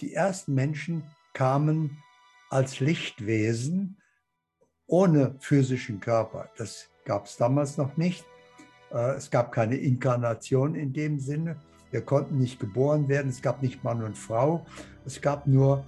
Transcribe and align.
die 0.00 0.14
ersten 0.14 0.54
Menschen 0.54 1.02
kamen 1.32 1.98
als 2.50 2.80
Lichtwesen 2.80 3.98
ohne 4.86 5.36
physischen 5.40 6.00
Körper. 6.00 6.48
Das 6.56 6.88
gab 7.04 7.26
es 7.26 7.36
damals 7.36 7.76
noch 7.76 7.96
nicht. 7.96 8.24
Äh, 8.90 9.16
es 9.16 9.30
gab 9.30 9.52
keine 9.52 9.76
Inkarnation 9.76 10.74
in 10.74 10.92
dem 10.92 11.18
Sinne. 11.18 11.56
Wir 11.90 12.02
konnten 12.02 12.38
nicht 12.38 12.60
geboren 12.60 13.08
werden. 13.08 13.28
Es 13.28 13.42
gab 13.42 13.62
nicht 13.62 13.82
Mann 13.84 14.02
und 14.02 14.16
Frau. 14.16 14.66
Es 15.04 15.20
gab 15.20 15.46
nur 15.46 15.84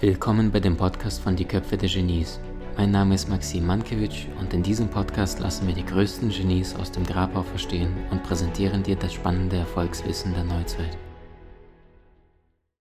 Willkommen 0.00 0.50
bei 0.50 0.60
dem 0.60 0.76
Podcast 0.76 1.20
von 1.20 1.36
Die 1.36 1.44
Köpfe 1.44 1.76
der 1.76 1.88
Genies. 1.88 2.40
Mein 2.80 2.92
Name 2.92 3.14
ist 3.14 3.28
Maxim 3.28 3.66
Mankewitsch 3.66 4.24
und 4.40 4.54
in 4.54 4.62
diesem 4.62 4.88
Podcast 4.88 5.38
lassen 5.38 5.66
wir 5.66 5.74
die 5.74 5.84
größten 5.84 6.30
Genies 6.30 6.74
aus 6.74 6.90
dem 6.90 7.04
Grabau 7.04 7.42
verstehen 7.42 7.94
und 8.10 8.22
präsentieren 8.22 8.82
dir 8.82 8.96
das 8.96 9.12
spannende 9.12 9.56
Erfolgswissen 9.56 10.32
der 10.32 10.44
Neuzeit. 10.44 10.96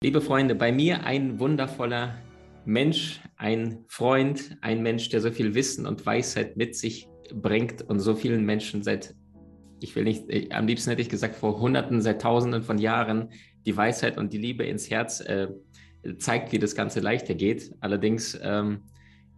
Liebe 0.02 0.20
Freunde, 0.20 0.54
bei 0.54 0.70
mir 0.70 1.04
ein 1.04 1.40
wundervoller 1.40 2.14
Mensch, 2.66 3.22
ein 3.38 3.86
Freund, 3.88 4.58
ein 4.60 4.82
Mensch, 4.82 5.08
der 5.08 5.22
so 5.22 5.30
viel 5.30 5.54
Wissen 5.54 5.86
und 5.86 6.04
Weisheit 6.04 6.58
mit 6.58 6.76
sich 6.76 7.08
bringt 7.32 7.80
und 7.80 7.98
so 7.98 8.14
vielen 8.14 8.44
Menschen 8.44 8.82
seit, 8.82 9.14
ich 9.80 9.96
will 9.96 10.04
nicht, 10.04 10.28
äh, 10.28 10.50
am 10.50 10.66
liebsten 10.66 10.90
hätte 10.90 11.00
ich 11.00 11.08
gesagt, 11.08 11.36
vor 11.36 11.58
Hunderten, 11.58 12.02
seit 12.02 12.20
Tausenden 12.20 12.62
von 12.62 12.76
Jahren 12.76 13.30
die 13.64 13.74
Weisheit 13.74 14.18
und 14.18 14.34
die 14.34 14.38
Liebe 14.38 14.64
ins 14.64 14.90
Herz 14.90 15.20
äh, 15.20 15.48
zeigt, 16.18 16.52
wie 16.52 16.58
das 16.58 16.74
Ganze 16.74 17.00
leichter 17.00 17.34
geht. 17.34 17.74
Allerdings 17.80 18.38
ähm, 18.42 18.82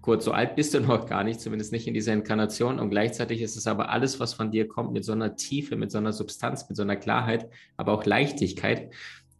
Kurt, 0.09 0.23
so 0.23 0.33
alt 0.33 0.57
bist 0.57 0.73
du 0.73 0.81
noch 0.81 1.05
gar 1.05 1.23
nicht, 1.23 1.39
zumindest 1.39 1.71
nicht 1.71 1.87
in 1.87 1.93
dieser 1.93 2.15
Inkarnation. 2.15 2.81
Und 2.81 2.89
gleichzeitig 2.89 3.43
ist 3.43 3.57
es 3.57 3.67
aber 3.67 3.91
alles, 3.91 4.19
was 4.19 4.33
von 4.33 4.51
dir 4.51 4.67
kommt, 4.67 4.93
mit 4.93 5.05
so 5.05 5.13
einer 5.13 5.37
Tiefe, 5.37 5.77
mit 5.77 5.91
so 5.91 5.99
einer 5.99 6.15
Substanz, 6.15 6.67
mit 6.67 6.79
so 6.79 6.83
einer 6.83 6.97
Klarheit, 6.97 7.51
aber 7.77 7.93
auch 7.93 8.07
Leichtigkeit. 8.07 8.91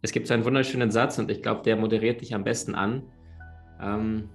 Es 0.03 0.11
gibt 0.11 0.27
so 0.27 0.35
einen 0.35 0.45
wunderschönen 0.45 0.91
Satz 0.91 1.17
und 1.17 1.31
ich 1.31 1.41
glaube, 1.41 1.63
der 1.63 1.75
moderiert 1.75 2.21
dich 2.21 2.35
am 2.35 2.43
besten 2.43 2.75
an. 2.75 3.01
Ähm, 3.81 4.29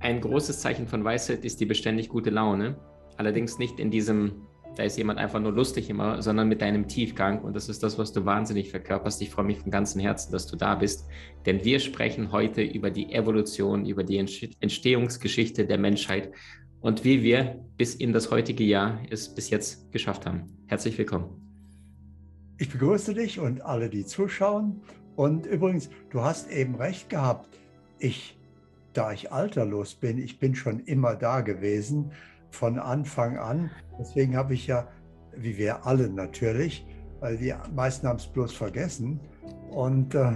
ein 0.00 0.20
großes 0.20 0.58
Zeichen 0.58 0.88
von 0.88 1.04
Weisheit 1.04 1.44
ist 1.44 1.60
die 1.60 1.66
beständig 1.66 2.08
gute 2.08 2.30
Laune. 2.30 2.76
Allerdings 3.18 3.56
nicht 3.56 3.78
in 3.78 3.92
diesem 3.92 4.47
da 4.78 4.84
ist 4.84 4.96
jemand 4.96 5.18
einfach 5.18 5.40
nur 5.40 5.50
lustig 5.50 5.90
immer, 5.90 6.22
sondern 6.22 6.48
mit 6.48 6.62
deinem 6.62 6.86
Tiefgang. 6.86 7.40
Und 7.42 7.56
das 7.56 7.68
ist 7.68 7.82
das, 7.82 7.98
was 7.98 8.12
du 8.12 8.24
wahnsinnig 8.24 8.70
verkörperst. 8.70 9.20
Ich 9.22 9.30
freue 9.30 9.44
mich 9.44 9.58
von 9.58 9.72
ganzem 9.72 10.00
Herzen, 10.00 10.30
dass 10.30 10.46
du 10.46 10.54
da 10.54 10.76
bist. 10.76 11.04
Denn 11.46 11.64
wir 11.64 11.80
sprechen 11.80 12.30
heute 12.30 12.62
über 12.62 12.88
die 12.92 13.12
Evolution, 13.12 13.86
über 13.86 14.04
die 14.04 14.18
Entstehungsgeschichte 14.18 15.66
der 15.66 15.78
Menschheit 15.78 16.30
und 16.80 17.02
wie 17.02 17.24
wir 17.24 17.58
bis 17.76 17.96
in 17.96 18.12
das 18.12 18.30
heutige 18.30 18.62
Jahr 18.62 19.00
es 19.10 19.34
bis 19.34 19.50
jetzt 19.50 19.90
geschafft 19.90 20.26
haben. 20.26 20.44
Herzlich 20.68 20.96
willkommen. 20.96 21.26
Ich 22.58 22.70
begrüße 22.70 23.14
dich 23.14 23.40
und 23.40 23.62
alle, 23.62 23.90
die 23.90 24.06
zuschauen. 24.06 24.80
Und 25.16 25.46
übrigens, 25.46 25.90
du 26.10 26.20
hast 26.20 26.52
eben 26.52 26.76
recht 26.76 27.10
gehabt. 27.10 27.48
Ich, 27.98 28.38
da 28.92 29.12
ich 29.12 29.32
alterlos 29.32 29.96
bin, 29.96 30.18
ich 30.18 30.38
bin 30.38 30.54
schon 30.54 30.78
immer 30.78 31.16
da 31.16 31.40
gewesen 31.40 32.12
von 32.50 32.78
Anfang 32.78 33.38
an. 33.38 33.70
Deswegen 33.98 34.36
habe 34.36 34.54
ich 34.54 34.66
ja, 34.66 34.88
wie 35.36 35.56
wir 35.58 35.86
alle 35.86 36.08
natürlich, 36.08 36.86
weil 37.20 37.36
die 37.36 37.54
meisten 37.74 38.06
haben 38.06 38.18
es 38.18 38.26
bloß 38.26 38.52
vergessen. 38.52 39.20
Und 39.70 40.14
äh, 40.14 40.32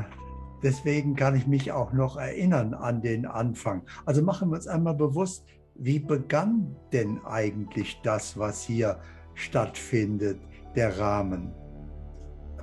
deswegen 0.62 1.16
kann 1.16 1.34
ich 1.34 1.46
mich 1.46 1.72
auch 1.72 1.92
noch 1.92 2.16
erinnern 2.16 2.74
an 2.74 3.00
den 3.00 3.27
Anfang. 3.27 3.82
Also 4.04 4.22
machen 4.22 4.50
wir 4.50 4.56
uns 4.56 4.66
einmal 4.66 4.94
bewusst, 4.94 5.46
wie 5.74 5.98
begann 5.98 6.77
denn 6.92 7.20
eigentlich 7.24 8.00
das, 8.02 8.38
was 8.38 8.62
hier 8.62 8.98
stattfindet, 9.34 10.38
der 10.76 10.98
Rahmen? 10.98 11.52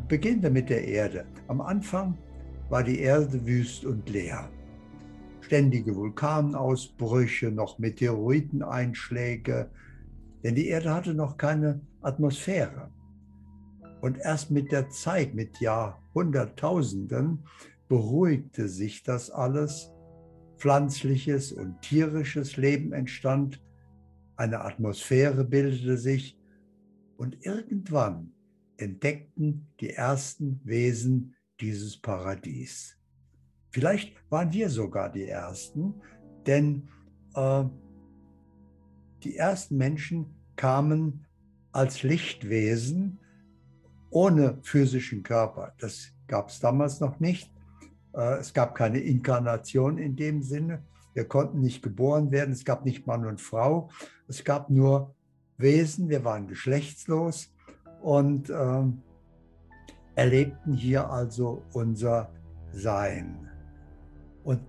Beginnen 0.08 0.42
wir 0.42 0.50
mit 0.50 0.70
der 0.70 0.88
Erde. 0.88 1.26
Am 1.48 1.62
Anfang 1.62 2.18
war 2.70 2.84
die 2.84 3.00
Erde 3.00 3.46
wüst 3.46 3.86
und 3.86 4.10
leer 4.10 4.50
ständige 5.50 5.96
Vulkanausbrüche, 5.96 7.50
noch 7.50 7.80
Meteoriteneinschläge, 7.80 9.72
denn 10.44 10.54
die 10.54 10.68
Erde 10.68 10.94
hatte 10.94 11.16
noch 11.16 11.38
keine 11.38 11.82
Atmosphäre. 12.02 12.92
Und 14.00 14.20
erst 14.20 14.52
mit 14.52 14.72
der 14.72 14.92
Zeit, 14.92 15.34
mit 15.34 15.60
Jahrhunderttausenden, 15.60 17.48
beruhigte 17.88 18.68
sich 18.70 19.02
das 19.02 19.32
alles. 19.32 19.92
Pflanzliches 20.58 21.52
und 21.52 21.82
tierisches 21.82 22.56
Leben 22.56 22.94
entstand, 22.94 23.60
eine 24.36 24.62
Atmosphäre 24.62 25.46
bildete 25.46 25.98
sich 25.98 26.38
und 27.18 27.44
irgendwann 27.44 28.34
entdeckten 28.78 29.66
die 29.80 29.90
ersten 29.90 30.62
Wesen 30.64 31.34
dieses 31.60 32.00
Paradies. 32.00 32.99
Vielleicht 33.72 34.16
waren 34.30 34.52
wir 34.52 34.70
sogar 34.70 35.12
die 35.12 35.28
Ersten, 35.28 35.96
denn 36.48 36.88
äh, 37.36 37.64
die 39.24 39.36
ersten 39.36 39.78
Menschen 39.78 40.36
kamen 40.56 41.26
als 41.72 42.04
Lichtwesen 42.04 43.20
ohne 44.10 44.58
physischen 44.64 45.24
Körper. 45.24 45.74
Das 45.80 46.12
gab 46.28 46.50
es 46.50 46.60
damals 46.60 47.00
noch 47.00 47.20
nicht. 47.20 47.52
Äh, 48.14 48.40
es 48.40 48.54
gab 48.54 48.76
keine 48.76 49.00
Inkarnation 49.00 49.98
in 49.98 50.16
dem 50.16 50.42
Sinne. 50.42 50.84
Wir 51.14 51.26
konnten 51.26 51.60
nicht 51.60 51.84
geboren 51.84 52.32
werden. 52.32 52.52
Es 52.52 52.66
gab 52.66 52.86
nicht 52.86 53.06
Mann 53.06 53.26
und 53.26 53.42
Frau. 53.42 53.90
Es 54.28 54.44
gab 54.44 54.70
nur 54.70 55.16
Wesen. 55.58 56.10
Wir 56.10 56.24
waren 56.24 56.48
geschlechtslos 56.48 57.54
und 58.02 58.50
äh, 58.50 58.84
erlebten 60.16 60.74
hier 60.74 61.10
also 61.10 61.64
unser 61.74 62.32
Sein. 62.72 63.49
Und 64.44 64.62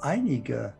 einige 0.00 0.74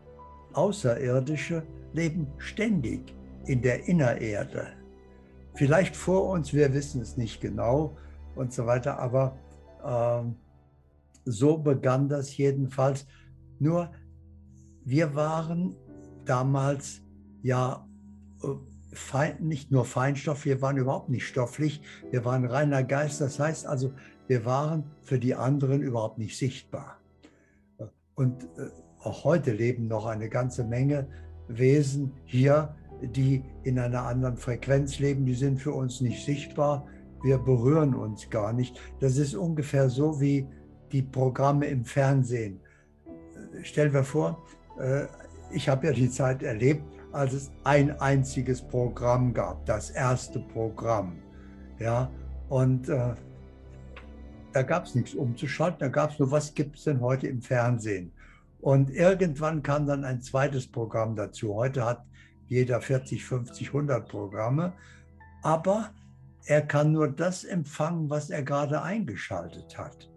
Außerirdische 0.53 1.63
leben 1.93 2.27
ständig 2.37 3.13
in 3.45 3.61
der 3.61 3.87
Innererde. 3.87 4.67
Vielleicht 5.55 5.95
vor 5.95 6.29
uns, 6.29 6.53
wir 6.53 6.73
wissen 6.73 7.01
es 7.01 7.17
nicht 7.17 7.41
genau 7.41 7.97
und 8.35 8.53
so 8.53 8.65
weiter, 8.65 8.99
aber 8.99 9.37
äh, 9.83 10.23
so 11.25 11.57
begann 11.57 12.07
das 12.09 12.35
jedenfalls. 12.37 13.05
Nur 13.59 13.91
wir 14.85 15.15
waren 15.15 15.75
damals 16.25 17.01
ja 17.41 17.87
äh, 18.43 18.47
fein, 18.93 19.37
nicht 19.39 19.71
nur 19.71 19.85
Feinstoff, 19.85 20.45
wir 20.45 20.61
waren 20.61 20.77
überhaupt 20.77 21.09
nicht 21.09 21.27
stofflich, 21.27 21.81
wir 22.11 22.25
waren 22.25 22.45
reiner 22.45 22.83
Geist. 22.83 23.21
Das 23.21 23.39
heißt 23.39 23.65
also, 23.65 23.93
wir 24.27 24.45
waren 24.45 24.83
für 25.01 25.19
die 25.19 25.35
anderen 25.35 25.81
überhaupt 25.81 26.17
nicht 26.17 26.37
sichtbar. 26.37 26.98
Und 28.19 28.43
äh, 28.57 28.69
auch 29.01 29.23
heute 29.23 29.53
leben 29.53 29.87
noch 29.87 30.05
eine 30.05 30.27
ganze 30.27 30.65
Menge 30.65 31.07
Wesen 31.47 32.11
hier, 32.25 32.75
die 33.01 33.41
in 33.63 33.79
einer 33.79 34.03
anderen 34.03 34.35
Frequenz 34.35 34.99
leben. 34.99 35.25
Die 35.25 35.35
sind 35.35 35.61
für 35.61 35.71
uns 35.71 36.01
nicht 36.01 36.25
sichtbar. 36.25 36.85
Wir 37.23 37.37
berühren 37.37 37.95
uns 37.95 38.29
gar 38.29 38.51
nicht. 38.51 38.77
Das 38.99 39.15
ist 39.15 39.35
ungefähr 39.35 39.87
so 39.87 40.19
wie 40.19 40.45
die 40.91 41.01
Programme 41.01 41.67
im 41.67 41.85
Fernsehen. 41.85 42.59
Stellen 43.63 43.93
wir 43.93 44.03
vor, 44.03 44.43
äh, 44.81 45.05
ich 45.53 45.69
habe 45.69 45.87
ja 45.87 45.93
die 45.93 46.09
Zeit 46.09 46.43
erlebt, 46.43 46.83
als 47.13 47.31
es 47.31 47.51
ein 47.63 48.01
einziges 48.01 48.61
Programm 48.61 49.33
gab, 49.33 49.65
das 49.65 49.91
erste 49.91 50.41
Programm. 50.41 51.19
Ja, 51.79 52.11
und 52.49 52.89
äh, 52.89 53.13
da 54.51 54.63
gab 54.63 54.85
es 54.85 54.95
nichts 54.95 55.13
umzuschalten, 55.13 55.79
da 55.79 55.87
gab 55.89 56.11
es 56.11 56.19
nur, 56.19 56.31
was 56.31 56.53
gibt 56.53 56.77
es 56.77 56.83
denn 56.83 57.01
heute 57.01 57.27
im 57.27 57.41
Fernsehen? 57.41 58.11
Und 58.61 58.89
irgendwann 58.89 59.63
kam 59.63 59.85
dann 59.85 60.03
ein 60.03 60.21
zweites 60.21 60.67
Programm 60.67 61.15
dazu. 61.15 61.55
Heute 61.55 61.85
hat 61.85 62.05
jeder 62.47 62.81
40, 62.81 63.23
50, 63.23 63.67
100 63.67 64.09
Programme, 64.09 64.73
aber 65.43 65.91
er 66.45 66.61
kann 66.63 66.91
nur 66.91 67.07
das 67.09 67.43
empfangen, 67.43 68.09
was 68.09 68.29
er 68.29 68.43
gerade 68.43 68.81
eingeschaltet 68.81 69.77
hat. 69.77 70.09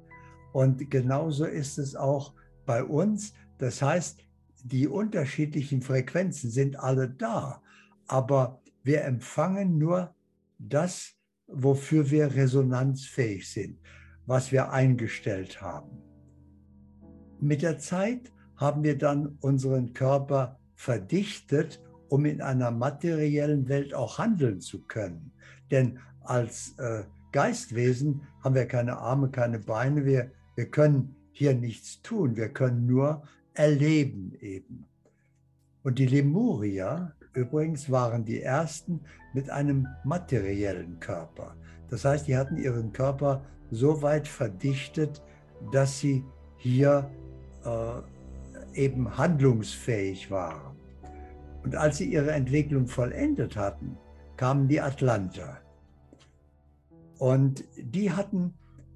Und 0.53 0.91
genauso 0.91 1.45
ist 1.45 1.79
es 1.79 1.95
auch 1.95 2.33
bei 2.65 2.83
uns. 2.83 3.35
Das 3.59 3.83
heißt, 3.83 4.21
die 4.65 4.89
unterschiedlichen 4.89 5.83
Frequenzen 5.83 6.51
sind 6.51 6.79
alle 6.79 7.11
da, 7.11 7.63
aber 8.07 8.61
wir 8.83 9.05
empfangen 9.05 9.79
nur 9.79 10.15
das, 10.59 11.15
wofür 11.47 12.11
wir 12.11 12.35
resonanzfähig 12.35 13.51
sind 13.51 13.79
was 14.27 14.53
wir 14.53 14.71
eingestellt 14.71 15.61
haben. 15.61 15.99
Mit 17.41 17.63
der 17.63 17.79
Zeit 17.79 18.33
haben 18.57 18.85
wir 18.85 18.97
dann 18.97 19.39
unseren 19.41 19.95
Körper 19.95 20.59
verdichtet, 20.75 21.83
um 22.09 22.25
in 22.25 22.41
einer 22.41 22.71
materiellen 22.71 23.69
Welt 23.69 23.95
auch 23.95 24.19
handeln 24.19 24.61
zu 24.61 24.83
können. 24.83 25.33
Denn 25.71 25.99
als 26.21 26.79
äh, 26.79 27.05
Geistwesen 27.33 28.23
haben 28.45 28.55
wir 28.55 28.67
keine 28.67 28.99
Arme, 28.99 29.31
keine 29.31 29.59
Beine, 29.59 30.05
wir, 30.05 30.31
wir 30.55 30.71
können 30.71 31.17
hier 31.33 31.55
nichts 31.55 32.03
tun, 32.03 32.37
wir 32.37 32.51
können 32.51 32.87
nur 32.87 33.23
erleben 33.55 34.37
eben. 34.41 34.87
Und 35.83 35.99
die 35.99 36.07
Lemurier, 36.07 37.15
übrigens 37.33 37.91
waren 37.91 38.25
die 38.25 38.43
ersten 38.43 39.01
mit 39.33 39.51
einem 39.51 39.89
materiellen 40.05 41.01
Körper. 41.01 41.57
Das 41.89 42.05
heißt, 42.05 42.29
die 42.29 42.37
hatten 42.37 42.57
ihren 42.57 42.93
Körper 42.93 43.45
so 43.73 44.03
weit 44.03 44.29
verdichtet, 44.29 45.23
dass 45.73 45.99
sie 45.99 46.25
hier 46.59 47.11
äh, 47.65 48.79
eben 48.81 49.17
handlungsfähig 49.17 50.31
waren. 50.31 50.77
Und 51.65 51.75
als 51.75 51.99
sie 51.99 52.13
ihre 52.13 52.33
Entwicklung 52.33 52.87
vollendet 52.87 53.57
hatten, 53.57 53.97
kamen 54.37 54.69
die 54.69 54.81
Atlanter. 54.81 55.59
Und 57.19 57.65
die 57.77 58.13
hatten 58.13 58.55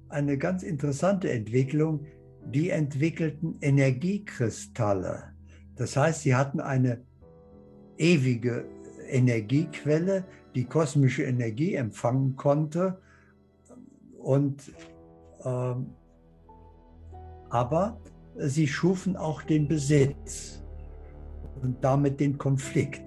eine 0.09 0.37
ganz 0.37 0.63
interessante 0.63 1.31
Entwicklung. 1.31 2.05
Die 2.45 2.69
entwickelten 2.69 3.57
Energiekristalle. 3.61 5.33
Das 5.75 5.97
heißt, 5.97 6.21
sie 6.21 6.35
hatten 6.35 6.59
eine 6.59 7.01
ewige 7.97 8.65
Energiequelle, 9.09 10.25
die 10.55 10.65
kosmische 10.65 11.23
Energie 11.23 11.75
empfangen 11.75 12.35
konnte. 12.35 13.01
Und, 14.27 14.73
ähm, 15.45 15.93
aber 17.49 17.97
sie 18.35 18.67
schufen 18.67 19.15
auch 19.15 19.41
den 19.41 19.69
Besitz 19.69 20.61
und 21.61 21.81
damit 21.81 22.19
den 22.19 22.37
Konflikt. 22.37 23.03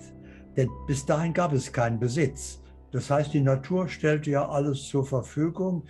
Denn 0.56 0.70
bis 0.86 1.04
dahin 1.04 1.34
gab 1.34 1.52
es 1.52 1.70
keinen 1.70 2.00
Besitz. 2.00 2.62
Das 2.90 3.10
heißt, 3.10 3.34
die 3.34 3.42
Natur 3.42 3.86
stellte 3.86 4.30
ja 4.30 4.48
alles 4.48 4.88
zur 4.88 5.04
Verfügung. 5.04 5.82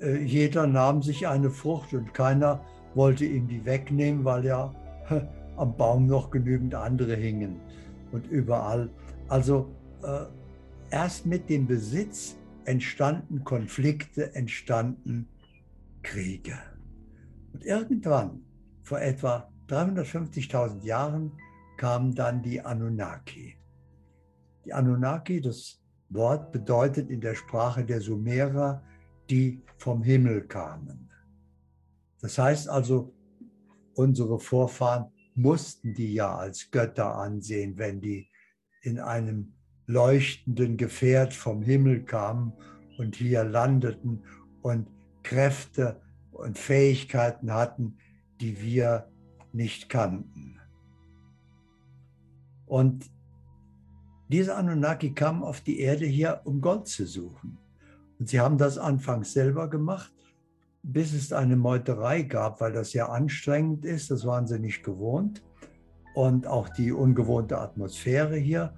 Äh, 0.00 0.22
jeder 0.22 0.66
nahm 0.66 1.02
sich 1.02 1.28
eine 1.28 1.50
Frucht 1.50 1.92
und 1.92 2.14
keiner 2.14 2.64
wollte 2.94 3.26
ihm 3.26 3.48
die 3.48 3.62
wegnehmen, 3.66 4.24
weil 4.24 4.46
ja 4.46 4.74
am 5.58 5.76
Baum 5.76 6.06
noch 6.06 6.30
genügend 6.30 6.74
andere 6.74 7.16
hingen 7.16 7.60
und 8.12 8.26
überall. 8.28 8.88
Also 9.28 9.68
äh, 10.02 10.24
erst 10.90 11.26
mit 11.26 11.50
dem 11.50 11.66
Besitz 11.66 12.39
entstanden 12.64 13.44
Konflikte, 13.44 14.34
entstanden 14.34 15.28
Kriege. 16.02 16.58
Und 17.52 17.64
irgendwann, 17.64 18.44
vor 18.82 19.00
etwa 19.00 19.52
350.000 19.68 20.84
Jahren, 20.84 21.32
kamen 21.76 22.14
dann 22.14 22.42
die 22.42 22.60
Anunnaki. 22.60 23.56
Die 24.64 24.72
Anunnaki, 24.72 25.40
das 25.40 25.80
Wort 26.10 26.52
bedeutet 26.52 27.10
in 27.10 27.20
der 27.20 27.34
Sprache 27.34 27.84
der 27.84 28.00
Sumerer, 28.00 28.82
die 29.30 29.62
vom 29.78 30.02
Himmel 30.02 30.46
kamen. 30.46 31.10
Das 32.20 32.36
heißt 32.36 32.68
also, 32.68 33.14
unsere 33.94 34.38
Vorfahren 34.38 35.12
mussten 35.34 35.94
die 35.94 36.14
ja 36.14 36.36
als 36.36 36.70
Götter 36.70 37.14
ansehen, 37.14 37.78
wenn 37.78 38.00
die 38.00 38.28
in 38.82 38.98
einem 38.98 39.54
leuchtenden 39.90 40.76
Gefährt 40.76 41.34
vom 41.34 41.62
Himmel 41.62 42.04
kamen 42.04 42.52
und 42.98 43.16
hier 43.16 43.44
landeten 43.44 44.22
und 44.62 44.88
Kräfte 45.22 46.00
und 46.30 46.58
Fähigkeiten 46.58 47.52
hatten, 47.52 47.98
die 48.40 48.60
wir 48.62 49.08
nicht 49.52 49.88
kannten. 49.88 50.58
Und 52.66 53.10
diese 54.28 54.54
Anunnaki 54.54 55.12
kamen 55.12 55.42
auf 55.42 55.60
die 55.60 55.80
Erde 55.80 56.06
hier, 56.06 56.42
um 56.44 56.60
Gold 56.60 56.86
zu 56.86 57.04
suchen. 57.04 57.58
Und 58.18 58.28
sie 58.28 58.38
haben 58.38 58.58
das 58.58 58.78
anfangs 58.78 59.32
selber 59.32 59.68
gemacht, 59.68 60.12
bis 60.82 61.12
es 61.12 61.32
eine 61.32 61.56
Meuterei 61.56 62.22
gab, 62.22 62.60
weil 62.60 62.72
das 62.72 62.92
ja 62.92 63.08
anstrengend 63.08 63.84
ist. 63.84 64.10
Das 64.10 64.24
waren 64.24 64.46
sie 64.46 64.60
nicht 64.60 64.84
gewohnt. 64.84 65.42
Und 66.14 66.46
auch 66.46 66.68
die 66.68 66.92
ungewohnte 66.92 67.58
Atmosphäre 67.58 68.36
hier. 68.36 68.74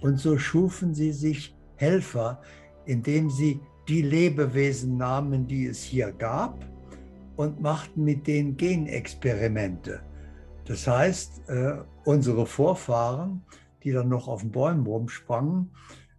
Und 0.00 0.18
so 0.18 0.38
schufen 0.38 0.94
sie 0.94 1.12
sich 1.12 1.56
Helfer, 1.76 2.40
indem 2.86 3.30
sie 3.30 3.60
die 3.88 4.02
Lebewesen 4.02 4.96
nahmen, 4.96 5.46
die 5.46 5.66
es 5.66 5.82
hier 5.82 6.12
gab, 6.12 6.64
und 7.36 7.60
machten 7.60 8.04
mit 8.04 8.26
denen 8.26 8.56
Genexperimente. 8.56 10.02
Das 10.64 10.86
heißt, 10.86 11.48
äh, 11.48 11.78
unsere 12.04 12.46
Vorfahren, 12.46 13.42
die 13.82 13.92
dann 13.92 14.08
noch 14.08 14.28
auf 14.28 14.42
den 14.42 14.52
Bäumen 14.52 14.86
rumsprangen, 14.86 15.70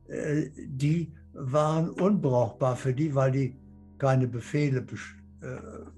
äh, 0.07 0.50
die 0.57 1.13
waren 1.33 1.89
unbrauchbar 1.89 2.75
für 2.75 2.94
die, 2.94 3.15
weil 3.15 3.31
die 3.31 3.56
keine 3.98 4.27
Befehle 4.27 4.80
äh, 4.80 5.57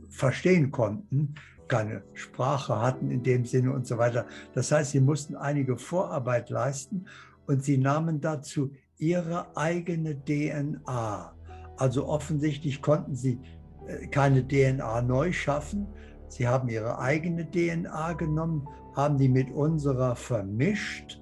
verstehen 0.10 0.72
konnten, 0.72 1.34
keine 1.68 2.04
Sprache 2.14 2.80
hatten 2.80 3.10
in 3.10 3.24
dem 3.24 3.46
Sinne 3.46 3.72
und 3.74 3.88
so 3.88 3.98
weiter. 3.98 4.28
Das 4.54 4.72
heißt, 4.72 4.92
sie 4.92 5.00
mussten 5.00 5.36
einige 5.36 5.78
Vorarbeit 5.78 6.50
leisten 6.50 7.06
und 7.48 7.64
sie 7.64 7.78
nahmen 7.78 8.22
dazu 8.22 8.72
ihre 8.98 9.56
eigene 9.58 10.16
DNA. 10.24 11.34
Also 11.78 12.08
offensichtlich 12.08 12.82
konnten 12.82 13.16
sie 13.16 13.40
äh, 13.88 14.08
keine 14.08 14.48
DNA 14.48 15.02
neu 15.02 15.32
schaffen. 15.32 15.88
Sie 16.28 16.48
haben 16.48 16.70
ihre 16.70 17.00
eigene 17.00 17.50
DNA 17.50 18.14
genommen, 18.14 18.68
haben 18.96 19.18
die 19.18 19.30
mit 19.30 19.52
unserer 19.52 20.16
vermischt 20.16 21.22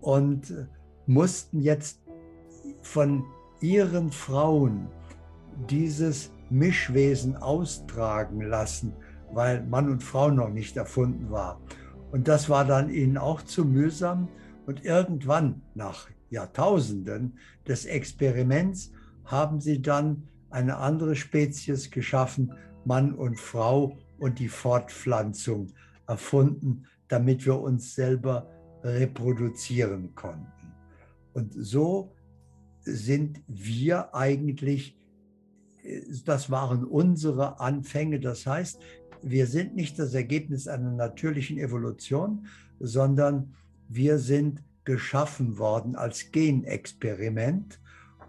und 0.00 0.50
äh, 0.50 0.66
mussten 1.06 1.60
jetzt 1.60 2.00
von 2.82 3.24
ihren 3.60 4.10
Frauen 4.10 4.88
dieses 5.70 6.32
Mischwesen 6.50 7.36
austragen 7.36 8.40
lassen, 8.42 8.92
weil 9.32 9.64
Mann 9.64 9.90
und 9.90 10.02
Frau 10.02 10.30
noch 10.30 10.50
nicht 10.50 10.76
erfunden 10.76 11.30
war. 11.30 11.60
Und 12.12 12.28
das 12.28 12.48
war 12.48 12.64
dann 12.64 12.90
ihnen 12.90 13.18
auch 13.18 13.42
zu 13.42 13.64
mühsam. 13.64 14.28
Und 14.66 14.84
irgendwann, 14.84 15.62
nach 15.74 16.08
Jahrtausenden 16.30 17.38
des 17.66 17.86
Experiments, 17.86 18.92
haben 19.24 19.60
sie 19.60 19.80
dann 19.80 20.24
eine 20.50 20.76
andere 20.76 21.16
Spezies 21.16 21.90
geschaffen, 21.90 22.52
Mann 22.84 23.14
und 23.14 23.38
Frau 23.38 23.96
und 24.18 24.38
die 24.38 24.48
Fortpflanzung 24.48 25.72
erfunden, 26.06 26.86
damit 27.08 27.46
wir 27.46 27.60
uns 27.60 27.94
selber 27.94 28.50
reproduzieren 28.82 30.14
konnten. 30.14 30.46
Und 31.32 31.52
so 31.56 32.12
sind 32.82 33.42
wir 33.46 34.14
eigentlich, 34.14 34.96
das 36.24 36.50
waren 36.50 36.84
unsere 36.84 37.60
Anfänge. 37.60 38.20
Das 38.20 38.46
heißt, 38.46 38.80
wir 39.22 39.46
sind 39.46 39.74
nicht 39.74 39.98
das 39.98 40.14
Ergebnis 40.14 40.68
einer 40.68 40.92
natürlichen 40.92 41.58
Evolution, 41.58 42.46
sondern 42.78 43.54
wir 43.88 44.18
sind 44.18 44.62
geschaffen 44.84 45.58
worden 45.58 45.96
als 45.96 46.32
Genexperiment. 46.32 47.80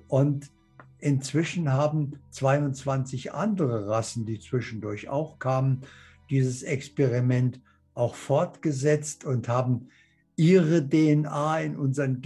Und 0.08 0.52
inzwischen 1.00 1.72
haben 1.72 2.20
22 2.32 3.34
andere 3.34 3.88
Rassen, 3.88 4.26
die 4.26 4.40
zwischendurch 4.40 5.08
auch 5.08 5.40
kamen, 5.40 5.82
dieses 6.30 6.64
Experiment 6.64 7.62
auch 7.94 8.16
fortgesetzt 8.16 9.26
und 9.26 9.48
haben 9.48 9.90
ihre 10.36 10.88
DNA 10.88 11.62
in 11.62 11.78
unseren 11.78 12.22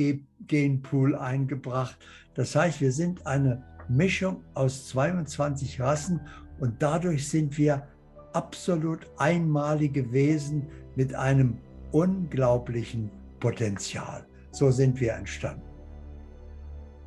Genpool 0.48 1.16
eingebracht. 1.16 1.98
Das 2.34 2.56
heißt, 2.56 2.82
wir 2.82 2.92
sind 2.92 3.26
eine 3.26 3.64
Mischung 3.88 4.44
aus 4.54 4.88
22 4.90 5.80
Rassen 5.80 6.22
und 6.60 6.82
dadurch 6.82 7.28
sind 7.30 7.58
wir 7.58 7.88
absolut 8.34 9.08
einmalige 9.18 10.12
Wesen 10.12 10.68
mit 10.96 11.16
einem 11.16 11.58
unglaublichen 11.92 13.12
Potenzial. 13.42 14.26
So 14.52 14.72
sind 14.72 15.02
wir 15.02 15.14
entstanden. 15.14 15.68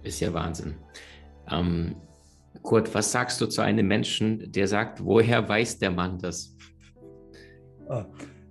Ist 0.03 0.21
ja 0.21 0.35
Wahnsinn. 0.35 0.75
Ähm, 1.51 1.97
Kurt, 2.63 2.95
was 2.95 3.11
sagst 3.11 3.41
du 3.41 3.47
zu 3.47 3.63
einem 3.63 3.87
Menschen, 3.87 4.53
der 4.53 4.69
sagt, 4.69 5.03
woher 5.03 5.49
weiß 5.49 5.79
der 5.79 5.91
Mann 5.91 6.19
das? 6.19 6.55
Ah, 7.89 8.05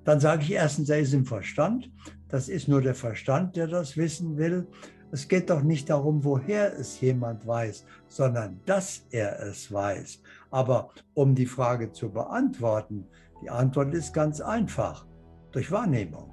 dann 0.04 0.20
sage 0.20 0.44
ich 0.44 0.54
erstens, 0.54 0.90
er 0.90 1.00
ist 1.00 1.14
im 1.14 1.26
Verstand. 1.26 1.92
Das 2.30 2.50
ist 2.50 2.68
nur 2.68 2.82
der 2.82 2.96
Verstand, 2.96 3.56
der 3.56 3.68
das 3.68 3.96
wissen 3.96 4.38
will. 4.38 4.68
Es 5.12 5.28
geht 5.28 5.52
doch 5.52 5.62
nicht 5.62 5.90
darum, 5.90 6.24
woher 6.24 6.78
es 6.78 7.00
jemand 7.00 7.46
weiß, 7.46 7.86
sondern 8.08 8.60
dass 8.66 9.06
er 9.12 9.40
es 9.44 9.72
weiß. 9.72 10.22
Aber 10.50 10.90
um 11.14 11.36
die 11.36 11.46
Frage 11.46 11.92
zu 11.92 12.12
beantworten, 12.12 13.06
die 13.44 13.50
Antwort 13.50 13.94
ist 13.94 14.14
ganz 14.14 14.42
einfach, 14.42 15.06
durch 15.52 15.72
Wahrnehmung. 15.72 16.32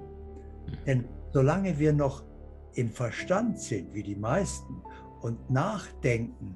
Denn 0.87 1.05
solange 1.33 1.79
wir 1.79 1.93
noch 1.93 2.23
im 2.73 2.89
Verstand 2.89 3.59
sind, 3.59 3.93
wie 3.93 4.03
die 4.03 4.15
meisten, 4.15 4.81
und 5.21 5.51
nachdenken, 5.51 6.55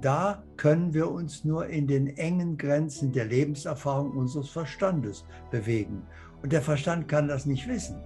da 0.00 0.42
können 0.56 0.92
wir 0.92 1.10
uns 1.10 1.44
nur 1.44 1.66
in 1.66 1.86
den 1.86 2.08
engen 2.16 2.56
Grenzen 2.56 3.12
der 3.12 3.26
Lebenserfahrung 3.26 4.10
unseres 4.12 4.50
Verstandes 4.50 5.24
bewegen. 5.52 6.02
Und 6.42 6.52
der 6.52 6.62
Verstand 6.62 7.06
kann 7.06 7.28
das 7.28 7.46
nicht 7.46 7.68
wissen 7.68 8.02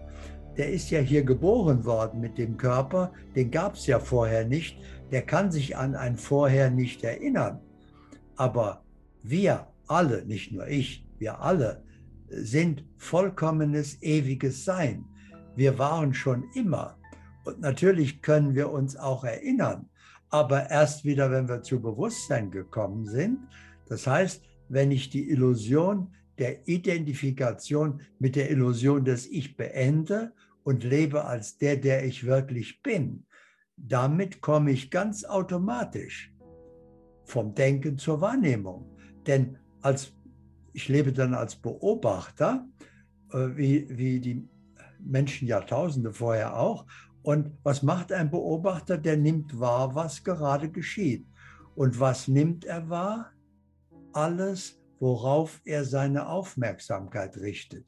der 0.56 0.72
ist 0.72 0.90
ja 0.90 1.00
hier 1.00 1.22
geboren 1.22 1.84
worden 1.84 2.20
mit 2.20 2.38
dem 2.38 2.56
Körper, 2.56 3.12
den 3.34 3.50
gab 3.50 3.75
es 3.75 3.86
ja 3.86 3.98
vorher 3.98 4.46
nicht, 4.46 4.78
der 5.10 5.22
kann 5.22 5.52
sich 5.52 5.76
an 5.76 5.94
ein 5.94 6.16
Vorher 6.16 6.70
nicht 6.70 7.04
erinnern. 7.04 7.60
Aber 8.36 8.82
wir 9.22 9.66
alle, 9.86 10.25
nicht 10.25 10.52
nur 10.52 10.66
ich, 10.66 11.06
wir 11.18 11.40
alle 11.40 11.82
sind 12.28 12.84
vollkommenes 12.96 14.02
ewiges 14.02 14.64
Sein. 14.64 15.04
Wir 15.56 15.78
waren 15.78 16.14
schon 16.14 16.44
immer. 16.54 16.98
Und 17.44 17.60
natürlich 17.60 18.22
können 18.22 18.54
wir 18.54 18.70
uns 18.70 18.96
auch 18.96 19.25
erinnern, 19.25 19.88
aber 20.28 20.70
erst 20.70 21.04
wieder, 21.04 21.30
wenn 21.30 21.48
wir 21.48 21.62
zu 21.62 21.80
Bewusstsein 21.80 22.50
gekommen 22.50 23.06
sind. 23.06 23.38
Das 23.88 24.06
heißt, 24.06 24.42
wenn 24.68 24.90
ich 24.90 25.10
die 25.10 25.30
Illusion 25.30 26.12
der 26.38 26.68
Identifikation 26.68 28.02
mit 28.18 28.36
der 28.36 28.50
Illusion 28.50 29.04
des 29.04 29.26
Ich 29.26 29.56
beende 29.56 30.32
und 30.64 30.84
lebe 30.84 31.25
als 31.25 31.56
der, 31.56 31.76
der 31.76 32.04
ich 32.04 32.26
wirklich 32.26 32.82
bin, 32.82 33.25
damit 33.76 34.40
komme 34.40 34.72
ich 34.72 34.90
ganz 34.90 35.25
automatisch 35.25 36.32
vom 37.25 37.54
Denken 37.54 37.98
zur 37.98 38.20
Wahrnehmung. 38.20 38.96
Denn 39.26 39.58
als, 39.80 40.12
ich 40.72 40.88
lebe 40.88 41.12
dann 41.12 41.34
als 41.34 41.56
Beobachter, 41.56 42.66
äh, 43.32 43.48
wie, 43.54 43.86
wie 43.96 44.20
die 44.20 44.48
Menschen 45.06 45.48
Jahrtausende 45.48 46.12
vorher 46.12 46.58
auch. 46.58 46.86
Und 47.22 47.52
was 47.62 47.82
macht 47.82 48.12
ein 48.12 48.30
Beobachter? 48.30 48.98
Der 48.98 49.16
nimmt 49.16 49.58
wahr, 49.58 49.94
was 49.94 50.22
gerade 50.22 50.70
geschieht. 50.70 51.26
Und 51.75 51.98
was 51.98 52.28
nimmt 52.28 52.64
er 52.64 52.88
wahr? 52.88 53.32
Alles, 54.12 54.80
worauf 55.00 55.60
er 55.64 55.84
seine 55.84 56.28
Aufmerksamkeit 56.28 57.36
richtet. 57.36 57.84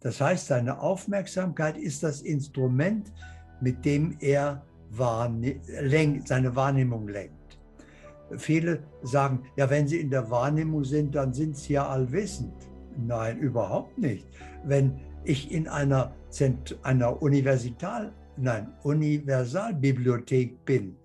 Das 0.00 0.20
heißt, 0.20 0.46
seine 0.46 0.80
Aufmerksamkeit 0.80 1.76
ist 1.76 2.02
das 2.02 2.22
Instrument, 2.22 3.12
mit 3.60 3.84
dem 3.84 4.16
er 4.20 4.64
seine 4.90 6.56
Wahrnehmung 6.56 7.08
lenkt. 7.08 7.58
Viele 8.36 8.82
sagen, 9.02 9.44
ja, 9.56 9.68
wenn 9.70 9.86
sie 9.86 10.00
in 10.00 10.10
der 10.10 10.30
Wahrnehmung 10.30 10.84
sind, 10.84 11.14
dann 11.14 11.32
sind 11.32 11.56
sie 11.56 11.74
ja 11.74 11.88
allwissend. 11.88 12.54
Nein, 12.96 13.38
überhaupt 13.38 13.96
nicht. 13.98 14.26
Wenn 14.64 15.00
ich 15.24 15.50
in 15.50 15.68
einer, 15.68 16.14
Zent 16.32 16.78
einer 16.82 17.20
Universital, 17.20 18.12
nein, 18.38 18.72
Universalbibliothek 18.82 20.64
bin, 20.64 20.96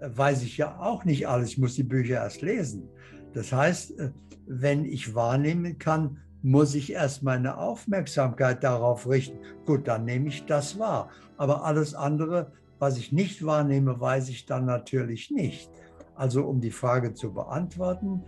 weiß 0.00 0.42
ich 0.44 0.56
ja 0.56 0.78
auch 0.78 1.04
nicht 1.04 1.26
alles. 1.26 1.50
Ich 1.50 1.58
muss 1.58 1.74
die 1.74 1.82
Bücher 1.82 2.22
erst 2.22 2.40
lesen. 2.40 2.88
Das 3.32 3.52
heißt, 3.52 3.98
äh, 3.98 4.10
wenn 4.46 4.84
ich 4.84 5.14
wahrnehmen 5.14 5.78
kann, 5.78 6.18
muss 6.42 6.74
ich 6.74 6.92
erst 6.92 7.22
meine 7.24 7.58
Aufmerksamkeit 7.58 8.62
darauf 8.64 9.08
richten. 9.08 9.38
Gut, 9.66 9.88
dann 9.88 10.04
nehme 10.04 10.28
ich 10.28 10.46
das 10.46 10.78
wahr. 10.78 11.10
Aber 11.36 11.64
alles 11.64 11.94
andere, 11.94 12.52
was 12.78 12.96
ich 12.96 13.12
nicht 13.12 13.44
wahrnehme, 13.44 14.00
weiß 14.00 14.28
ich 14.28 14.46
dann 14.46 14.66
natürlich 14.66 15.30
nicht. 15.30 15.68
Also 16.14 16.44
um 16.44 16.60
die 16.60 16.70
Frage 16.70 17.12
zu 17.12 17.34
beantworten, 17.34 18.22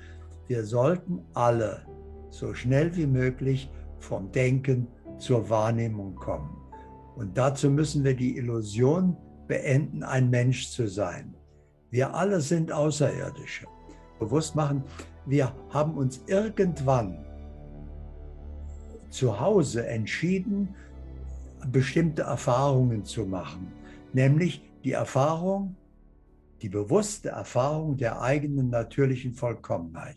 wir 0.48 0.64
sollten 0.64 1.20
alle 1.34 1.86
so 2.30 2.52
schnell 2.52 2.94
wie 2.96 3.06
möglich 3.06 3.70
vom 4.00 4.32
Denken 4.32 4.88
zur 5.22 5.48
Wahrnehmung 5.48 6.16
kommen. 6.16 6.50
Und 7.14 7.38
dazu 7.38 7.70
müssen 7.70 8.02
wir 8.04 8.14
die 8.14 8.36
Illusion 8.36 9.16
beenden, 9.46 10.02
ein 10.02 10.30
Mensch 10.30 10.70
zu 10.70 10.88
sein. 10.88 11.34
Wir 11.90 12.14
alle 12.14 12.40
sind 12.40 12.72
Außerirdische. 12.72 13.66
Bewusst 14.18 14.56
machen, 14.56 14.82
wir 15.26 15.54
haben 15.70 15.94
uns 15.94 16.22
irgendwann 16.26 17.24
zu 19.10 19.38
Hause 19.38 19.86
entschieden, 19.86 20.74
bestimmte 21.70 22.22
Erfahrungen 22.22 23.04
zu 23.04 23.24
machen, 23.24 23.70
nämlich 24.12 24.68
die 24.82 24.92
Erfahrung, 24.92 25.76
die 26.62 26.68
bewusste 26.68 27.28
Erfahrung 27.28 27.96
der 27.96 28.20
eigenen 28.20 28.70
natürlichen 28.70 29.34
Vollkommenheit. 29.34 30.16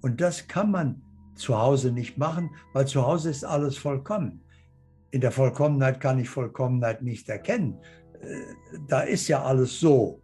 Und 0.00 0.20
das 0.20 0.48
kann 0.48 0.70
man 0.70 1.02
zu 1.34 1.58
Hause 1.58 1.92
nicht 1.92 2.18
machen, 2.18 2.50
weil 2.72 2.86
zu 2.86 3.06
Hause 3.06 3.30
ist 3.30 3.44
alles 3.44 3.76
vollkommen. 3.76 4.44
In 5.10 5.20
der 5.20 5.32
Vollkommenheit 5.32 6.00
kann 6.00 6.18
ich 6.18 6.28
Vollkommenheit 6.28 7.02
nicht 7.02 7.28
erkennen. 7.28 7.78
Äh, 8.20 8.36
da 8.88 9.00
ist 9.00 9.28
ja 9.28 9.42
alles 9.42 9.78
so. 9.78 10.22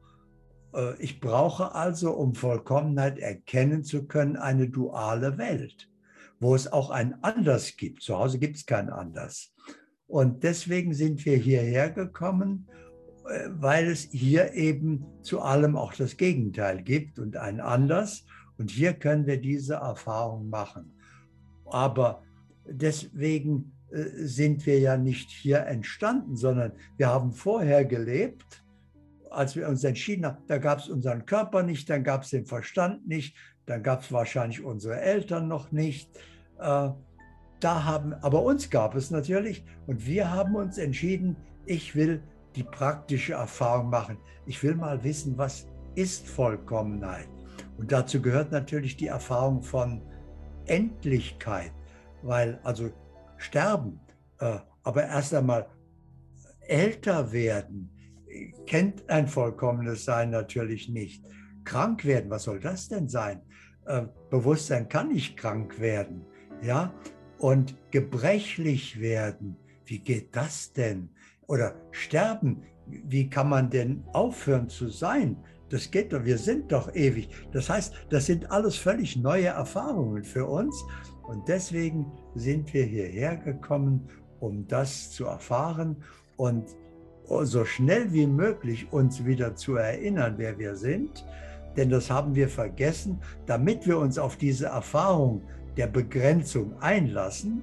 Äh, 0.74 0.96
ich 0.98 1.20
brauche 1.20 1.74
also, 1.74 2.12
um 2.12 2.34
Vollkommenheit 2.34 3.18
erkennen 3.18 3.84
zu 3.84 4.06
können, 4.06 4.36
eine 4.36 4.68
duale 4.68 5.38
Welt, 5.38 5.88
wo 6.40 6.54
es 6.54 6.70
auch 6.72 6.90
ein 6.90 7.22
Anders 7.22 7.76
gibt. 7.76 8.02
Zu 8.02 8.18
Hause 8.18 8.38
gibt 8.38 8.56
es 8.56 8.66
kein 8.66 8.88
Anders. 8.90 9.52
Und 10.06 10.42
deswegen 10.42 10.94
sind 10.94 11.24
wir 11.26 11.36
hierher 11.36 11.90
gekommen, 11.90 12.68
äh, 13.28 13.48
weil 13.50 13.88
es 13.88 14.08
hier 14.10 14.54
eben 14.54 15.04
zu 15.22 15.40
allem 15.40 15.76
auch 15.76 15.92
das 15.94 16.16
Gegenteil 16.16 16.82
gibt 16.82 17.18
und 17.18 17.36
ein 17.36 17.60
Anders. 17.60 18.24
Und 18.56 18.70
hier 18.70 18.94
können 18.94 19.26
wir 19.26 19.40
diese 19.40 19.74
Erfahrung 19.74 20.48
machen. 20.48 20.97
Aber 21.70 22.22
deswegen 22.66 23.72
äh, 23.90 24.04
sind 24.24 24.66
wir 24.66 24.78
ja 24.78 24.96
nicht 24.96 25.30
hier 25.30 25.60
entstanden, 25.66 26.36
sondern 26.36 26.72
wir 26.96 27.08
haben 27.08 27.32
vorher 27.32 27.84
gelebt, 27.84 28.64
als 29.30 29.56
wir 29.56 29.68
uns 29.68 29.84
entschieden 29.84 30.26
haben, 30.26 30.38
da 30.46 30.58
gab 30.58 30.78
es 30.78 30.88
unseren 30.88 31.26
Körper 31.26 31.62
nicht, 31.62 31.88
dann 31.90 32.02
gab 32.02 32.22
es 32.22 32.30
den 32.30 32.46
Verstand 32.46 33.06
nicht, 33.06 33.36
dann 33.66 33.82
gab 33.82 34.02
es 34.02 34.10
wahrscheinlich 34.10 34.62
unsere 34.64 35.00
Eltern 35.00 35.48
noch 35.48 35.70
nicht. 35.72 36.10
Äh, 36.58 36.90
da 37.60 37.84
haben, 37.84 38.14
aber 38.14 38.42
uns 38.42 38.70
gab 38.70 38.94
es 38.94 39.10
natürlich 39.10 39.64
und 39.86 40.06
wir 40.06 40.30
haben 40.30 40.54
uns 40.54 40.78
entschieden, 40.78 41.36
ich 41.66 41.94
will 41.94 42.22
die 42.54 42.62
praktische 42.62 43.34
Erfahrung 43.34 43.90
machen. 43.90 44.16
Ich 44.46 44.62
will 44.62 44.74
mal 44.74 45.02
wissen, 45.02 45.36
was 45.36 45.66
ist 45.94 46.26
Vollkommenheit. 46.28 47.28
Und 47.76 47.92
dazu 47.92 48.22
gehört 48.22 48.52
natürlich 48.52 48.96
die 48.96 49.08
Erfahrung 49.08 49.62
von 49.62 50.02
Endlichkeit, 50.68 51.72
weil 52.22 52.60
also 52.62 52.90
sterben, 53.36 54.00
äh, 54.40 54.58
aber 54.82 55.04
erst 55.04 55.34
einmal 55.34 55.66
älter 56.60 57.32
werden, 57.32 57.90
kennt 58.66 59.08
ein 59.08 59.26
vollkommenes 59.26 60.04
Sein 60.04 60.30
natürlich 60.30 60.88
nicht. 60.88 61.24
Krank 61.64 62.04
werden, 62.04 62.30
was 62.30 62.44
soll 62.44 62.60
das 62.60 62.88
denn 62.88 63.08
sein? 63.08 63.42
Äh, 63.86 64.06
Bewusstsein 64.30 64.88
kann 64.88 65.08
nicht 65.08 65.36
krank 65.36 65.80
werden, 65.80 66.24
ja? 66.62 66.92
Und 67.38 67.76
gebrechlich 67.90 69.00
werden, 69.00 69.56
wie 69.84 70.00
geht 70.00 70.34
das 70.34 70.72
denn? 70.72 71.10
Oder 71.46 71.74
sterben, 71.92 72.62
wie 72.86 73.30
kann 73.30 73.48
man 73.48 73.70
denn 73.70 74.04
aufhören 74.12 74.68
zu 74.68 74.88
sein? 74.88 75.36
Das 75.70 75.90
geht 75.90 76.12
doch, 76.12 76.24
wir 76.24 76.38
sind 76.38 76.72
doch 76.72 76.94
ewig. 76.94 77.28
Das 77.52 77.68
heißt, 77.68 77.94
das 78.10 78.26
sind 78.26 78.50
alles 78.50 78.76
völlig 78.76 79.16
neue 79.16 79.46
Erfahrungen 79.46 80.24
für 80.24 80.46
uns. 80.46 80.84
Und 81.22 81.46
deswegen 81.48 82.06
sind 82.34 82.72
wir 82.72 82.84
hierher 82.84 83.36
gekommen, 83.36 84.08
um 84.40 84.66
das 84.66 85.10
zu 85.10 85.26
erfahren 85.26 85.96
und 86.36 86.64
so 87.42 87.64
schnell 87.64 88.12
wie 88.12 88.26
möglich 88.26 88.90
uns 88.90 89.24
wieder 89.24 89.54
zu 89.54 89.76
erinnern, 89.76 90.34
wer 90.38 90.58
wir 90.58 90.76
sind. 90.76 91.26
Denn 91.76 91.90
das 91.90 92.10
haben 92.10 92.34
wir 92.34 92.48
vergessen, 92.48 93.20
damit 93.46 93.86
wir 93.86 93.98
uns 93.98 94.18
auf 94.18 94.36
diese 94.36 94.66
Erfahrung 94.66 95.42
der 95.76 95.86
Begrenzung 95.86 96.80
einlassen, 96.80 97.62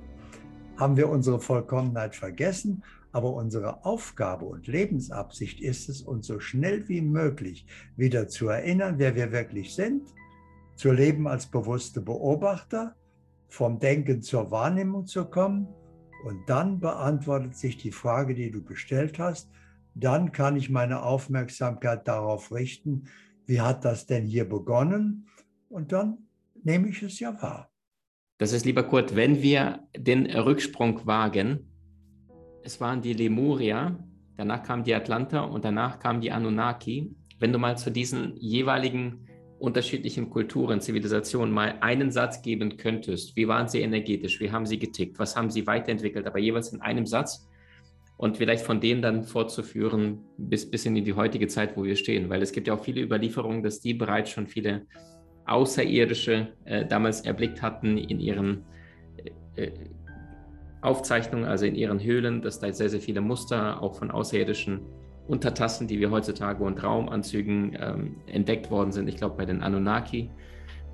haben 0.78 0.96
wir 0.96 1.10
unsere 1.10 1.40
Vollkommenheit 1.40 2.16
vergessen 2.16 2.84
aber 3.16 3.34
unsere 3.34 3.86
Aufgabe 3.86 4.44
und 4.44 4.68
Lebensabsicht 4.68 5.62
ist 5.62 5.88
es, 5.88 6.02
uns 6.02 6.28
so 6.28 6.42
schnell 6.42 6.90
wie 6.90 7.00
möglich 7.00 7.66
wieder 7.96 8.28
zu 8.28 8.50
erinnern, 8.50 8.96
wer 8.98 9.16
wir 9.16 9.32
wirklich 9.32 9.74
sind, 9.74 10.14
zu 10.76 10.92
leben 10.92 11.26
als 11.26 11.46
bewusste 11.46 12.02
Beobachter, 12.02 12.94
vom 13.48 13.80
Denken 13.80 14.22
zur 14.22 14.52
Wahrnehmung 14.52 15.06
zu 15.06 15.24
kommen. 15.24 15.70
Und 16.26 16.50
dann 16.50 16.82
beantwortet 16.82 17.56
sich 17.56 17.78
die 17.78 17.94
Frage, 17.94 18.36
die 18.36 18.52
du 18.52 18.62
gestellt 18.62 19.18
hast. 19.18 19.50
Dann 19.94 20.34
kann 20.34 20.58
ich 20.58 20.70
meine 20.70 21.02
Aufmerksamkeit 21.02 22.10
darauf 22.10 22.52
richten, 22.52 23.06
wie 23.46 23.62
hat 23.62 23.86
das 23.86 24.08
denn 24.08 24.26
hier 24.26 24.44
begonnen? 24.44 25.30
Und 25.70 25.94
dann 25.94 26.18
nehme 26.64 26.90
ich 26.90 27.02
es 27.02 27.22
ja 27.22 27.42
wahr. 27.42 27.72
Das 28.40 28.52
ist, 28.52 28.66
lieber 28.66 28.84
Kurt, 28.84 29.16
wenn 29.16 29.42
wir 29.42 29.88
den 29.96 30.26
Rücksprung 30.26 31.08
wagen, 31.08 31.72
es 32.66 32.82
waren 32.82 33.02
die 33.02 33.14
Lemuria, 33.14 33.98
danach 34.38 34.64
kamen 34.64 34.84
die 34.84 34.96
Atlanta 34.96 35.42
und 35.42 35.64
danach 35.64 36.00
kamen 36.00 36.20
die 36.20 36.32
Anunnaki. 36.32 37.12
Wenn 37.40 37.54
du 37.54 37.60
mal 37.60 37.78
zu 37.78 37.92
diesen 37.92 38.36
jeweiligen 38.38 39.28
unterschiedlichen 39.60 40.30
Kulturen, 40.30 40.82
Zivilisationen 40.82 41.54
mal 41.54 41.76
einen 41.82 42.12
Satz 42.12 42.42
geben 42.42 42.76
könntest, 42.78 43.36
wie 43.36 43.48
waren 43.48 43.68
sie 43.68 43.82
energetisch, 43.82 44.40
wie 44.40 44.52
haben 44.52 44.66
sie 44.66 44.80
getickt, 44.80 45.20
was 45.20 45.36
haben 45.36 45.50
sie 45.50 45.68
weiterentwickelt, 45.68 46.26
aber 46.26 46.40
jeweils 46.40 46.74
in 46.74 46.82
einem 46.82 47.06
Satz 47.06 47.48
und 48.18 48.38
vielleicht 48.38 48.66
von 48.66 48.82
denen 48.82 49.02
dann 49.02 49.24
fortzuführen 49.24 50.20
bis, 50.38 50.70
bis 50.70 50.86
in 50.86 50.96
die 50.96 51.14
heutige 51.14 51.48
Zeit, 51.48 51.78
wo 51.78 51.84
wir 51.84 51.96
stehen, 51.96 52.30
weil 52.30 52.42
es 52.42 52.52
gibt 52.52 52.68
ja 52.68 52.74
auch 52.74 52.84
viele 52.84 53.02
Überlieferungen, 53.02 53.62
dass 53.62 53.80
die 53.80 53.94
bereits 53.94 54.32
schon 54.32 54.48
viele 54.48 54.88
Außerirdische 55.46 56.54
äh, 56.66 56.86
damals 56.86 57.22
erblickt 57.22 57.62
hatten 57.62 57.98
in 57.98 58.20
ihren 58.20 58.66
äh, 59.56 59.72
Aufzeichnungen, 60.86 61.46
also 61.46 61.66
in 61.66 61.76
ihren 61.76 62.00
Höhlen, 62.00 62.42
dass 62.42 62.60
da 62.60 62.72
sehr, 62.72 62.90
sehr 62.90 63.02
viele 63.02 63.22
Muster 63.22 63.82
auch 63.82 63.96
von 63.96 64.12
außerirdischen 64.12 64.82
Untertassen, 65.28 65.88
die 65.88 66.00
wir 66.00 66.12
heutzutage 66.12 66.64
und 66.64 66.82
Raumanzügen 66.84 67.76
ähm, 67.80 68.18
entdeckt 68.28 68.70
worden 68.70 68.92
sind. 68.92 69.08
Ich 69.08 69.18
glaube 69.18 69.38
bei 69.38 69.46
den 69.46 69.62
Anunnaki. 69.62 70.30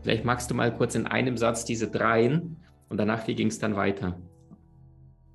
Vielleicht 0.01 0.25
magst 0.25 0.49
du 0.49 0.55
mal 0.55 0.73
kurz 0.75 0.95
in 0.95 1.05
einem 1.05 1.37
Satz 1.37 1.65
diese 1.65 1.89
dreien 1.89 2.57
und 2.89 2.97
danach, 2.97 3.27
wie 3.27 3.35
ging 3.35 3.47
es 3.47 3.59
dann 3.59 3.75
weiter? 3.75 4.19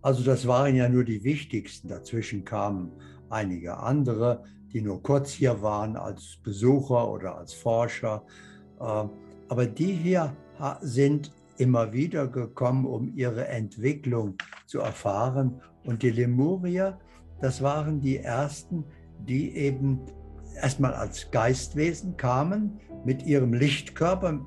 Also 0.03 0.25
das 0.25 0.47
waren 0.47 0.75
ja 0.75 0.89
nur 0.89 1.05
die 1.05 1.25
wichtigsten. 1.25 1.89
Dazwischen 1.89 2.45
kamen 2.45 2.93
einige 3.29 3.77
andere, 3.77 4.45
die 4.73 4.81
nur 4.81 5.03
kurz 5.03 5.33
hier 5.33 5.63
waren 5.63 5.97
als 5.97 6.39
Besucher 6.43 7.11
oder 7.11 7.37
als 7.37 7.53
Forscher. 7.53 8.25
Äh, 8.81 9.05
aber 9.49 9.67
die 9.67 9.93
hier 9.93 10.35
sind 10.81 11.33
immer 11.59 11.93
wieder 11.93 12.27
gekommen, 12.27 12.87
um 12.87 13.15
ihre 13.15 13.49
Entwicklung 13.49 14.37
zu 14.67 14.81
erfahren. 14.81 15.61
Und 15.85 16.03
die 16.03 16.11
Lemurier, 16.11 16.99
das 17.41 17.63
waren 17.63 18.01
die 18.01 18.19
ersten, 18.19 18.85
die 19.27 19.55
eben 19.57 20.01
erstmal 20.61 20.95
als 20.95 21.31
Geistwesen 21.31 22.17
kamen 22.17 22.81
mit 23.05 23.25
ihrem 23.25 23.53
Lichtkörper. 23.53 24.41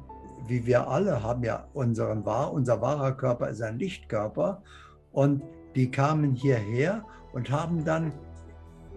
Wie 0.48 0.66
wir 0.66 0.88
alle 0.88 1.22
haben 1.22 1.44
ja 1.44 1.68
unseren 1.74 2.26
wahr, 2.26 2.52
unser 2.52 2.82
wahrer 2.82 3.12
Körper 3.14 3.50
ist 3.50 3.62
ein 3.62 3.80
Lichtkörper. 3.80 4.64
Und 5.12 5.44
die 5.76 5.92
kamen 5.92 6.34
hierher 6.34 7.06
und 7.34 7.52
haben 7.52 7.86
dann 7.86 8.12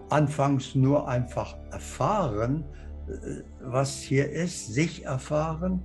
anfangs 0.09 0.75
nur 0.75 1.07
einfach 1.07 1.55
erfahren, 1.71 2.65
äh, 3.07 3.41
was 3.61 3.97
hier 3.97 4.29
ist, 4.31 4.73
sich 4.73 5.05
erfahren 5.05 5.81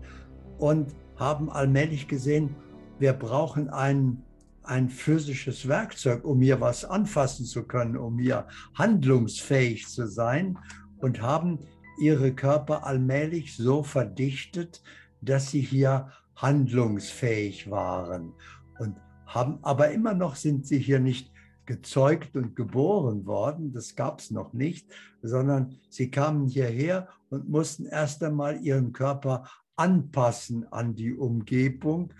und 0.58 0.94
haben 1.18 1.50
allmählich 1.50 2.08
gesehen, 2.08 2.54
wir 2.98 3.12
brauchen 3.12 3.68
ein, 3.68 4.22
ein 4.62 4.88
physisches 4.88 5.68
Werkzeug, 5.68 6.24
um 6.24 6.40
hier 6.40 6.60
was 6.60 6.84
anfassen 6.84 7.44
zu 7.44 7.64
können, 7.64 7.96
um 7.96 8.18
hier 8.18 8.46
handlungsfähig 8.74 9.88
zu 9.88 10.06
sein 10.06 10.58
und 10.98 11.22
haben 11.22 11.60
ihre 12.00 12.32
Körper 12.34 12.86
allmählich 12.86 13.56
so 13.56 13.82
verdichtet, 13.82 14.82
dass 15.20 15.50
sie 15.50 15.60
hier 15.60 16.12
handlungsfähig 16.36 17.70
waren 17.70 18.32
und 18.78 18.96
haben, 19.26 19.58
aber 19.62 19.90
immer 19.90 20.14
noch 20.14 20.36
sind 20.36 20.66
sie 20.66 20.78
hier 20.78 21.00
nicht 21.00 21.32
gezeugt 21.66 22.34
und 22.34 22.56
geboren 22.56 23.26
worden, 23.26 23.72
das 23.72 23.94
gab 23.94 24.20
es 24.20 24.30
noch 24.30 24.54
nicht, 24.54 24.88
sondern 25.22 25.74
sie 25.90 26.10
kamen 26.10 26.46
hierher 26.46 27.08
und 27.28 27.48
mussten 27.48 27.84
erst 27.84 28.22
einmal 28.24 28.62
ihren 28.62 28.92
Körper 28.94 29.44
anpassen 29.78 30.70
an 30.72 30.94
die 30.94 31.14
Umgebung, 31.14 32.12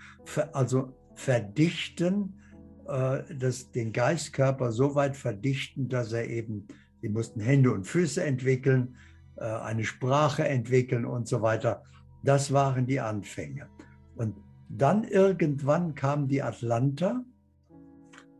also 0.53 0.93
verdichten, 1.15 2.39
äh, 2.87 3.23
das, 3.37 3.71
den 3.71 3.91
Geistkörper 3.91 4.71
so 4.71 4.95
weit 4.95 5.17
verdichten, 5.17 5.89
dass 5.89 6.13
er 6.13 6.27
eben, 6.27 6.67
sie 7.01 7.09
mussten 7.09 7.41
Hände 7.41 7.71
und 7.71 7.85
Füße 7.85 8.23
entwickeln, 8.23 8.95
äh, 9.35 9.43
eine 9.43 9.83
Sprache 9.83 10.47
entwickeln 10.47 11.05
und 11.05 11.27
so 11.27 11.41
weiter. 11.41 11.83
Das 12.23 12.53
waren 12.53 12.87
die 12.87 12.99
Anfänge. 12.99 13.67
Und 14.15 14.35
dann 14.69 15.03
irgendwann 15.03 15.95
kam 15.95 16.27
die 16.27 16.41
Atlanta 16.41 17.23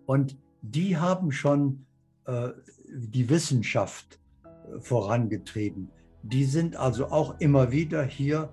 und 0.06 0.38
die 0.62 0.98
haben 0.98 1.32
schon 1.32 1.86
äh, 2.26 2.50
die 2.88 3.30
Wissenschaft 3.30 4.20
vorangetrieben. 4.80 5.90
Die 6.24 6.46
sind 6.46 6.76
also 6.76 7.08
auch 7.08 7.40
immer 7.40 7.72
wieder 7.72 8.04
hier, 8.04 8.50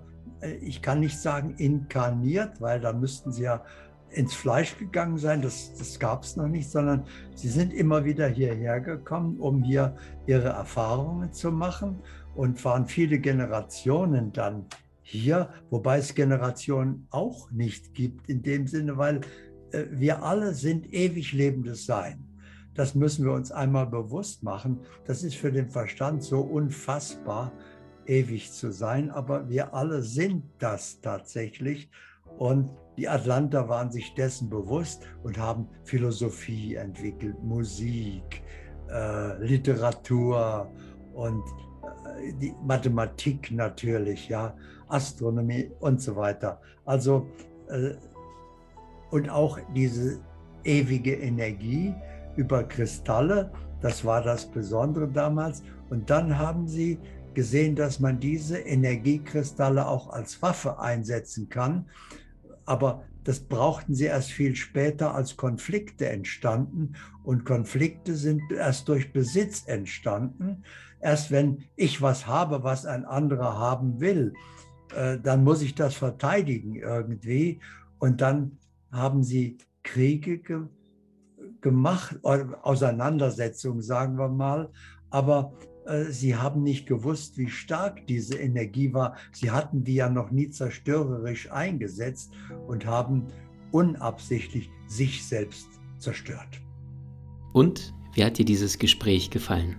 ich 0.61 0.81
kann 0.81 0.99
nicht 0.99 1.19
sagen 1.19 1.55
inkarniert, 1.57 2.61
weil 2.61 2.79
da 2.79 2.93
müssten 2.93 3.31
sie 3.31 3.43
ja 3.43 3.63
ins 4.09 4.33
Fleisch 4.33 4.77
gegangen 4.77 5.17
sein, 5.17 5.41
das, 5.41 5.73
das 5.77 5.99
gab 5.99 6.23
es 6.23 6.37
noch 6.37 6.47
nicht, 6.47 6.69
sondern 6.69 7.03
sie 7.35 7.49
sind 7.49 7.73
immer 7.73 8.05
wieder 8.05 8.27
hierher 8.27 8.79
gekommen, 8.79 9.37
um 9.37 9.63
hier 9.63 9.95
ihre 10.25 10.49
Erfahrungen 10.49 11.33
zu 11.33 11.51
machen 11.51 12.01
und 12.35 12.63
waren 12.63 12.85
viele 12.85 13.19
Generationen 13.19 14.31
dann 14.31 14.65
hier, 15.01 15.49
wobei 15.69 15.99
es 15.99 16.15
Generationen 16.15 17.07
auch 17.11 17.51
nicht 17.51 17.93
gibt 17.93 18.29
in 18.29 18.41
dem 18.43 18.67
Sinne, 18.67 18.97
weil 18.97 19.21
äh, 19.71 19.85
wir 19.91 20.23
alle 20.23 20.53
sind 20.53 20.91
ewig 20.93 21.33
lebendes 21.33 21.85
Sein. 21.85 22.25
Das 22.73 22.93
müssen 22.93 23.25
wir 23.25 23.33
uns 23.33 23.51
einmal 23.51 23.87
bewusst 23.87 24.43
machen. 24.43 24.81
Das 25.05 25.23
ist 25.23 25.35
für 25.35 25.51
den 25.51 25.69
Verstand 25.69 26.23
so 26.23 26.41
unfassbar, 26.41 27.51
ewig 28.07 28.51
zu 28.51 28.71
sein, 28.71 29.09
aber 29.11 29.49
wir 29.49 29.73
alle 29.73 30.01
sind 30.01 30.43
das 30.59 30.99
tatsächlich. 31.01 31.89
Und 32.37 32.69
die 32.97 33.07
Atlanter 33.07 33.69
waren 33.69 33.91
sich 33.91 34.13
dessen 34.15 34.49
bewusst 34.49 35.03
und 35.23 35.37
haben 35.37 35.67
Philosophie 35.83 36.75
entwickelt, 36.75 37.41
Musik, 37.43 38.43
äh, 38.89 39.43
Literatur 39.43 40.71
und 41.13 41.43
äh, 42.19 42.33
die 42.33 42.53
Mathematik 42.63 43.51
natürlich, 43.51 44.29
ja, 44.29 44.55
Astronomie 44.87 45.71
und 45.79 46.01
so 46.01 46.15
weiter. 46.15 46.61
Also 46.85 47.27
äh, 47.69 47.93
und 49.11 49.29
auch 49.29 49.59
diese 49.73 50.19
ewige 50.63 51.13
Energie 51.13 51.93
über 52.35 52.63
Kristalle. 52.63 53.51
Das 53.81 54.03
war 54.03 54.21
das 54.21 54.45
Besondere 54.45 55.07
damals. 55.07 55.63
Und 55.89 56.09
dann 56.09 56.37
haben 56.37 56.67
sie 56.67 56.99
gesehen, 57.37 57.75
dass 57.75 57.99
man 57.99 58.19
diese 58.19 58.57
Energiekristalle 58.57 59.87
auch 59.87 60.09
als 60.09 60.41
Waffe 60.41 60.79
einsetzen 60.79 61.49
kann. 61.49 61.85
Aber 62.65 63.03
das 63.23 63.41
brauchten 63.41 63.93
sie 63.93 64.05
erst 64.05 64.31
viel 64.31 64.55
später, 64.55 65.13
als 65.13 65.37
Konflikte 65.37 66.09
entstanden. 66.09 66.93
Und 67.23 67.45
Konflikte 67.45 68.15
sind 68.15 68.41
erst 68.51 68.87
durch 68.87 69.13
Besitz 69.13 69.67
entstanden. 69.67 70.63
Erst 70.99 71.29
wenn 71.29 71.63
ich 71.75 72.01
was 72.01 72.25
habe, 72.25 72.63
was 72.63 72.87
ein 72.87 73.05
anderer 73.05 73.55
haben 73.55 73.99
will, 73.99 74.33
äh, 74.95 75.19
dann 75.19 75.43
muss 75.43 75.61
ich 75.61 75.75
das 75.75 75.93
verteidigen 75.93 76.73
irgendwie. 76.73 77.59
Und 77.99 78.19
dann 78.19 78.57
haben 78.91 79.21
sie 79.21 79.59
Kriege 79.83 80.39
ge 80.39 80.61
gemacht, 81.61 82.17
Auseinandersetzungen, 82.23 83.81
sagen 83.81 84.17
wir 84.17 84.27
mal, 84.27 84.69
aber 85.09 85.53
sie 86.09 86.35
haben 86.35 86.63
nicht 86.63 86.87
gewusst, 86.87 87.37
wie 87.37 87.49
stark 87.49 88.05
diese 88.07 88.37
Energie 88.37 88.93
war. 88.93 89.15
Sie 89.31 89.51
hatten 89.51 89.83
die 89.83 89.95
ja 89.95 90.09
noch 90.09 90.31
nie 90.31 90.49
zerstörerisch 90.49 91.51
eingesetzt 91.51 92.31
und 92.67 92.85
haben 92.85 93.27
unabsichtlich 93.71 94.69
sich 94.87 95.25
selbst 95.25 95.67
zerstört. 95.97 96.61
Und 97.53 97.93
wie 98.13 98.23
hat 98.23 98.37
dir 98.37 98.45
dieses 98.45 98.77
Gespräch 98.77 99.29
gefallen? 99.29 99.75